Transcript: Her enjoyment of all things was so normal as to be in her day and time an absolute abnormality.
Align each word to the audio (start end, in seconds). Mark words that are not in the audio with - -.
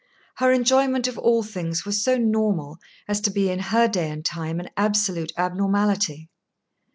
Her 0.37 0.51
enjoyment 0.51 1.07
of 1.07 1.19
all 1.19 1.43
things 1.43 1.85
was 1.85 2.03
so 2.03 2.17
normal 2.17 2.79
as 3.07 3.21
to 3.21 3.29
be 3.29 3.51
in 3.51 3.59
her 3.59 3.87
day 3.87 4.09
and 4.09 4.25
time 4.25 4.59
an 4.59 4.71
absolute 4.75 5.31
abnormality. 5.37 6.27